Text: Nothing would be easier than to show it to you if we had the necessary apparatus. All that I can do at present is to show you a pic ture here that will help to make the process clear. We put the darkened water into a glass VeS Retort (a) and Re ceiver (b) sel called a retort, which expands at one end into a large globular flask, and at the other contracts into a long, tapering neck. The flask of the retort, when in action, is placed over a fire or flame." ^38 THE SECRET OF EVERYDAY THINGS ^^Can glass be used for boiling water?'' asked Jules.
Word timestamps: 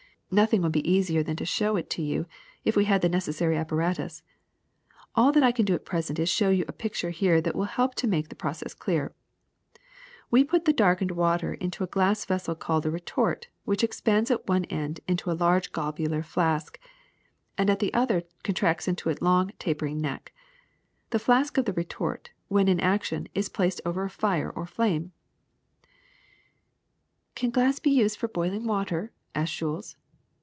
Nothing 0.33 0.61
would 0.61 0.71
be 0.71 0.89
easier 0.89 1.23
than 1.23 1.35
to 1.35 1.45
show 1.45 1.75
it 1.75 1.89
to 1.89 2.01
you 2.01 2.25
if 2.63 2.77
we 2.77 2.85
had 2.85 3.01
the 3.01 3.09
necessary 3.09 3.57
apparatus. 3.57 4.23
All 5.13 5.33
that 5.33 5.43
I 5.43 5.51
can 5.51 5.65
do 5.65 5.73
at 5.73 5.83
present 5.83 6.19
is 6.19 6.29
to 6.29 6.33
show 6.33 6.49
you 6.49 6.63
a 6.69 6.71
pic 6.71 6.93
ture 6.93 7.09
here 7.09 7.41
that 7.41 7.53
will 7.53 7.65
help 7.65 7.95
to 7.95 8.07
make 8.07 8.29
the 8.29 8.35
process 8.35 8.73
clear. 8.73 9.13
We 10.29 10.45
put 10.45 10.63
the 10.63 10.71
darkened 10.71 11.11
water 11.11 11.53
into 11.55 11.83
a 11.83 11.85
glass 11.87 12.23
VeS 12.23 12.47
Retort 12.47 12.47
(a) 12.47 12.47
and 12.47 12.57
Re 12.57 12.57
ceiver 12.61 12.61
(b) 12.61 12.61
sel 12.61 12.67
called 12.67 12.85
a 12.85 12.91
retort, 12.91 13.47
which 13.65 13.83
expands 13.83 14.31
at 14.31 14.47
one 14.47 14.63
end 14.77 15.01
into 15.05 15.29
a 15.29 15.33
large 15.33 15.73
globular 15.73 16.23
flask, 16.23 16.79
and 17.57 17.69
at 17.69 17.79
the 17.79 17.93
other 17.93 18.23
contracts 18.41 18.87
into 18.87 19.09
a 19.09 19.17
long, 19.19 19.51
tapering 19.59 19.99
neck. 19.99 20.31
The 21.09 21.19
flask 21.19 21.57
of 21.57 21.65
the 21.65 21.73
retort, 21.73 22.29
when 22.47 22.69
in 22.69 22.79
action, 22.79 23.27
is 23.35 23.49
placed 23.49 23.81
over 23.85 24.05
a 24.05 24.09
fire 24.09 24.49
or 24.49 24.65
flame." 24.65 25.11
^38 25.81 25.83
THE 25.83 25.83
SECRET 25.83 25.87
OF 26.55 26.57
EVERYDAY 26.69 27.31
THINGS 27.35 27.51
^^Can 27.51 27.53
glass 27.53 27.79
be 27.79 27.91
used 27.91 28.17
for 28.17 28.27
boiling 28.29 28.65
water?'' 28.65 29.11
asked 29.35 29.57
Jules. 29.57 29.97